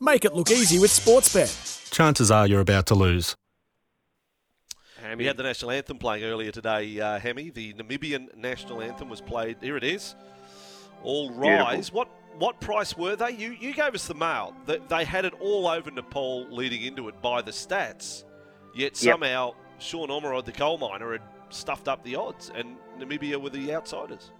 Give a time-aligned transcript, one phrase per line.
[0.00, 1.90] Make it look easy with Sportsbet.
[1.90, 3.36] Chances are you're about to lose.
[5.16, 7.50] We had the national anthem playing earlier today, uh, Hammy.
[7.50, 9.56] The Namibian national anthem was played.
[9.60, 10.14] Here it is.
[11.02, 11.92] All rise.
[11.92, 12.08] What
[12.38, 13.32] what price were they?
[13.32, 14.54] You you gave us the mail.
[14.66, 18.24] They, they had it all over Nepal leading into it by the stats.
[18.74, 19.14] Yet Yep.
[19.14, 23.74] somehow Sean Ormerod, the coal miner, had stuffed up the odds, and Namibia were the
[23.74, 24.30] outsiders.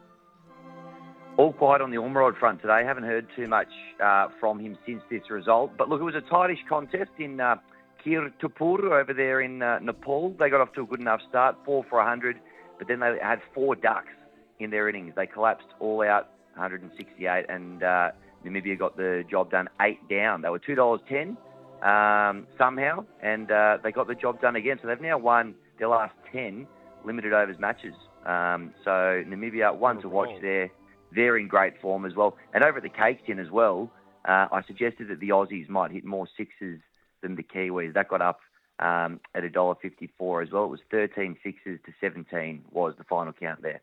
[1.40, 2.84] All quiet on the Ormerod front today.
[2.84, 5.74] Haven't heard too much uh, from him since this result.
[5.78, 7.56] But look, it was a tightish contest in uh,
[8.04, 10.36] Kirtipur over there in uh, Nepal.
[10.38, 12.36] They got off to a good enough start, four for 100,
[12.78, 14.12] but then they had four ducks
[14.58, 15.14] in their innings.
[15.16, 18.10] They collapsed all out, 168, and uh,
[18.44, 20.42] Namibia got the job done, eight down.
[20.42, 21.38] They were $2.10
[21.82, 24.78] um, somehow, and uh, they got the job done again.
[24.82, 26.66] So they've now won their last 10
[27.02, 27.94] limited overs matches.
[28.26, 28.90] Um, so
[29.26, 30.38] Namibia, one Oh, to watch wow.
[30.42, 30.70] there.
[31.14, 32.36] They're in great form as well.
[32.54, 33.90] And over at the Cake Tin as well,
[34.28, 36.80] uh, I suggested that the Aussies might hit more sixes
[37.22, 37.94] than the Kiwis.
[37.94, 38.40] That got up
[38.78, 40.64] um, at $1.54 as well.
[40.64, 43.80] It was 13 sixes to 17 was the final count there.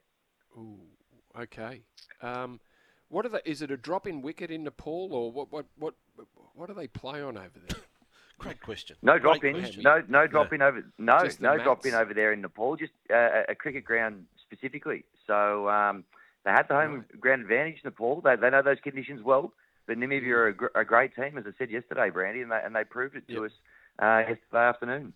[0.57, 0.79] Ooh,
[1.39, 1.81] okay.
[2.21, 2.59] Um,
[3.09, 3.39] what are they?
[3.45, 5.51] Is it a drop in wicket in Nepal, or what?
[5.51, 5.65] What?
[5.77, 5.93] What?
[6.55, 7.77] What do they play on over there?
[8.39, 8.97] Great question.
[9.01, 9.83] No Great drop in, question.
[9.83, 12.75] no no drop in over no Just the no drop in over there in Nepal.
[12.75, 15.05] Just uh, a- a cricket ground specifically.
[15.25, 16.03] So um,
[16.47, 17.81] they had the home ground advantage.
[17.83, 18.21] Nepal.
[18.21, 19.53] They they know those conditions well.
[19.85, 22.59] But Namibia are a, gr- a great team, as I said yesterday, Brandy, and they,
[22.63, 23.43] and they proved it to Yep.
[23.43, 23.51] us
[23.99, 24.37] uh, yesterday
[24.69, 25.13] afternoon.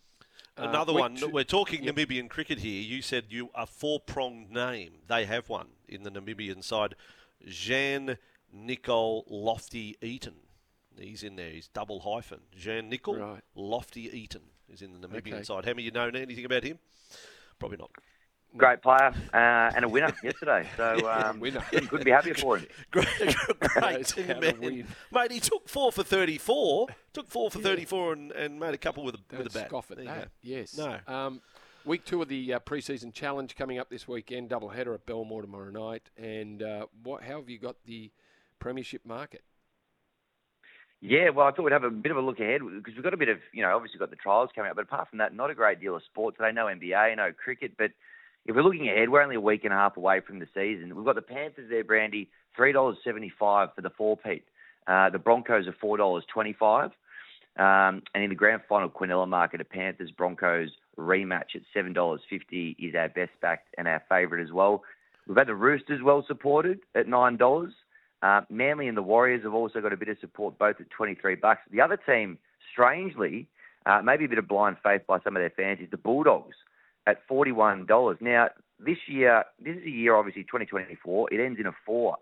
[0.58, 1.16] Uh, Another week one.
[1.16, 1.96] two- We're talking Yep.
[1.96, 2.82] Namibian cricket here.
[2.82, 4.94] You said you a four-pronged name.
[5.08, 6.96] They have one in the Namibian side.
[7.46, 8.18] Jean
[8.54, 10.36] Nicol Loftie-Eaton.
[11.00, 11.50] He's in there.
[11.50, 12.40] He's double hyphen.
[12.56, 13.42] Jean Nicol Right.
[13.56, 15.44] Lofty Eaton is in the Namibian Okay.
[15.44, 15.66] side.
[15.66, 16.80] How many you know anything about him?
[17.60, 17.92] Probably not.
[18.58, 20.68] Great player uh, and a winner yesterday.
[20.76, 21.62] So um, winner.
[21.72, 22.68] couldn't be happier for him.
[22.92, 23.08] Great,
[23.60, 24.86] great team, man.
[25.12, 26.88] Mate, he took four for 34.
[27.14, 29.68] Took four for 34 and, and made a couple with a, Don't with a bat.
[29.70, 30.26] scoff at There you that.
[30.26, 30.30] go.
[30.42, 30.78] Yes.
[30.78, 30.98] No.
[31.08, 31.42] Um,
[31.86, 34.50] week two of the uh, preseason challenge coming up this weekend.
[34.50, 36.10] Double header at Belmore tomorrow night.
[36.18, 37.24] And uh, what?
[37.24, 38.12] How have you got the
[38.60, 39.44] premiership market?
[41.00, 43.14] Yeah, well, I thought we'd have a bit of a look ahead because we've got
[43.16, 45.34] a bit of, you know, obviously got the trials coming up, but apart from that,
[45.34, 46.52] not a great deal of sport today.
[46.54, 47.72] No NBA, no cricket.
[47.76, 47.90] But
[48.46, 50.96] if we're looking ahead, we're only a week and a half away from the season.
[50.96, 54.44] We've got the Panthers there, Brandy, three dollars seventy-five for the four-peat.
[54.88, 56.92] Uh, the Broncos are four dollars twenty-five.
[57.58, 62.22] Um, and in the grand final Quinella market, a Panthers Broncos rematch at seven dollars
[62.30, 64.84] fifty is our best backed and our favourite as well.
[65.28, 67.74] We've had the Roosters well supported at nine dollars.
[68.24, 71.36] Uh, Manly and the Warriors have also got a bit of support, both at 23
[71.36, 71.62] bucks.
[71.72, 72.38] The other team,
[72.72, 73.48] strangely,
[73.88, 76.56] uh, maybe a bit of blind faith by some of their fans, is the Bulldogs
[77.08, 78.22] at $41.
[78.22, 81.34] Now, this year, this is a year, obviously, 2024.
[81.34, 82.18] It ends in a four.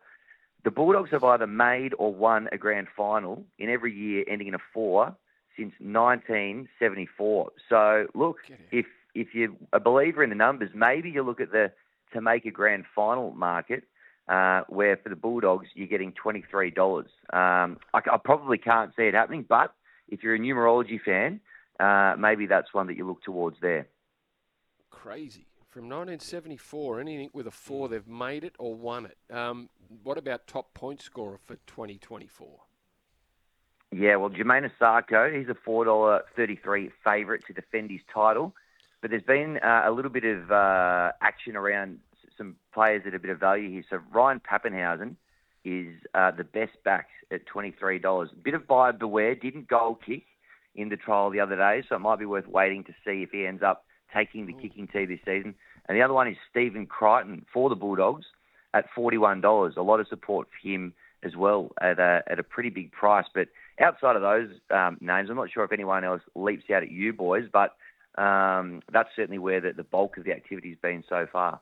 [0.64, 4.56] The Bulldogs have either made or won a grand final in every year ending in
[4.56, 5.16] a four
[5.56, 7.52] since 1974.
[7.70, 8.38] So, look,
[8.72, 8.86] if
[9.16, 11.72] if you're a believer in the numbers, maybe you look at the
[12.14, 13.84] to make a grand final market
[14.28, 17.10] uh, where for the Bulldogs you're getting twenty three dollars.
[17.32, 19.74] Um, I, I probably can't see it happening, but
[20.08, 21.40] if you're a numerology fan,
[21.80, 23.88] uh, maybe that's one that you look towards there.
[24.90, 25.46] Crazy.
[25.70, 29.18] From 1974, anything with a four, they've made it or won it.
[29.32, 29.70] Um,
[30.04, 32.60] what about top point scorer for 2024?
[33.92, 38.54] Yeah, well, Jamayne Isaako, he's a four dollar thirty three favourite to defend his title,
[39.02, 42.00] but there's been uh, a little bit of uh, action around
[42.38, 43.84] some players at a bit of value here.
[43.90, 45.16] So Ryan Papenhuyzen
[45.66, 48.30] is uh, the best back at twenty three dollars.
[48.44, 49.34] Bit of buyer beware.
[49.34, 50.24] Didn't goal kick
[50.76, 53.32] in the trial the other day, so it might be worth waiting to see if
[53.32, 55.56] he ends up taking the kicking tee this season.
[55.88, 58.26] And the other one is Stephen Crichton for the Bulldogs
[58.74, 59.76] at forty one dollars.
[59.78, 60.94] A lot of support for him
[61.24, 63.48] as well at a at a pretty big price, but
[63.80, 67.14] outside of those um, names, I'm not sure if anyone else leaps out at you
[67.14, 67.76] boys, but
[68.22, 71.60] um, that's certainly where the, the bulk of the activity's been so far.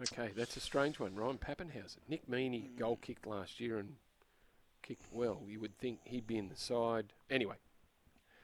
[0.00, 1.14] Okay, that's a strange one.
[1.14, 1.98] Ryan Papenhuyzen.
[2.08, 3.96] Nick Meaney goal kicked last year and
[4.82, 5.42] kicked well.
[5.46, 7.12] You would think he'd be in the side.
[7.30, 7.56] Anyway,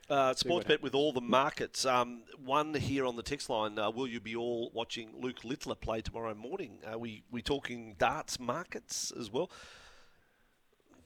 [0.08, 1.84] Uh, Sportsbet with all the markets.
[1.84, 3.78] Um, one here on the text line.
[3.78, 6.78] Uh, will you be all watching Luke Littler play tomorrow morning?
[6.86, 9.50] Are we we talking darts markets as well?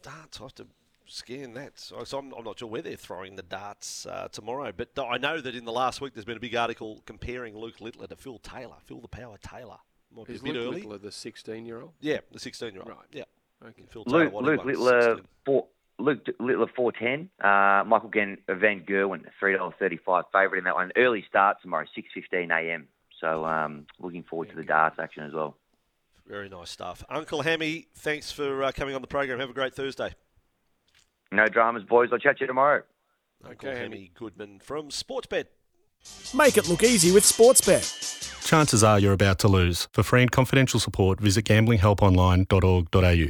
[0.02, 0.38] Darts.
[0.40, 0.66] I have to
[1.06, 1.78] scan that.
[1.78, 4.72] So, so I'm, I'm not sure where they're throwing the darts uh, tomorrow.
[4.76, 7.80] But I know that in the last week there's been a big article comparing Luke
[7.80, 8.76] Littler to Phil Taylor.
[8.84, 9.78] Phil the Power Taylor.
[10.14, 10.76] Might be is a bit Luke early.
[10.82, 11.92] Littler the 16 year old?
[12.00, 12.90] Yeah, the 16 year old.
[12.90, 12.98] Right.
[13.12, 13.24] Yeah.
[13.66, 13.84] Okay.
[13.88, 15.26] Phil Taylor, Luke, what Luke Littler 16.
[15.44, 15.66] four.
[16.00, 17.30] Luke Littler four ten.
[17.42, 20.92] Uh, Michael Gen, Van Gerwen three dollars thirty five favourite in that one.
[20.96, 22.88] Early start tomorrow, six fifteen a.m.
[23.20, 25.56] So um, looking forward to the darts action as well.
[26.26, 27.04] Very nice stuff.
[27.10, 29.40] Uncle Hammy, thanks for uh, coming on the program.
[29.40, 30.14] Have a great Thursday.
[31.32, 32.08] No dramas, boys.
[32.12, 32.82] I'll chat to you tomorrow.
[33.44, 35.46] Uncle Okay, Hammy Goodman from Sportsbet.
[36.34, 38.44] Make it look easy with Sportsbet.
[38.46, 39.88] Chances are you're about to lose.
[39.92, 43.26] For free and confidential support, visit gamblinghelponline.org.au.